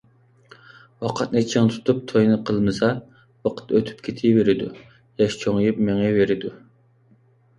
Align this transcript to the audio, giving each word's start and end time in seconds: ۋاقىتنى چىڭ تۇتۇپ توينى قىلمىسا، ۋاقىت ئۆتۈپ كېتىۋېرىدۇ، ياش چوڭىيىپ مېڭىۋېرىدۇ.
ۋاقىتنى 1.01 1.41
چىڭ 1.49 1.67
تۇتۇپ 1.73 1.99
توينى 2.11 2.37
قىلمىسا، 2.49 2.89
ۋاقىت 3.49 3.75
ئۆتۈپ 3.79 4.01
كېتىۋېرىدۇ، 4.07 4.69
ياش 5.23 5.37
چوڭىيىپ 5.43 5.83
مېڭىۋېرىدۇ. 5.91 6.53